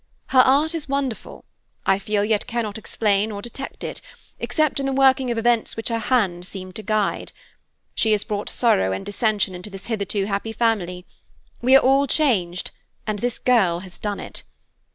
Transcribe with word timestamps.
Her 0.29 0.39
art 0.39 0.73
is 0.73 0.89
wonderful; 0.89 1.45
I 1.85 1.99
feel 1.99 2.25
yet 2.25 2.47
cannot 2.47 2.79
explain 2.79 3.31
or 3.31 3.39
detect 3.39 3.83
it, 3.83 4.01
except 4.39 4.79
in 4.79 4.87
the 4.87 4.91
working 4.91 5.29
of 5.29 5.37
events 5.37 5.77
which 5.77 5.89
her 5.89 5.99
hand 5.99 6.47
seems 6.47 6.73
to 6.73 6.81
guide. 6.81 7.31
She 7.93 8.11
has 8.13 8.23
brought 8.23 8.49
sorrow 8.49 8.93
and 8.93 9.05
dissension 9.05 9.53
into 9.53 9.69
this 9.69 9.85
hitherto 9.85 10.25
happy 10.25 10.53
family. 10.53 11.05
We 11.61 11.75
are 11.75 11.83
all 11.83 12.07
changed, 12.07 12.71
and 13.05 13.19
this 13.19 13.37
girl 13.37 13.81
has 13.81 13.99
done 13.99 14.19
it. 14.19 14.41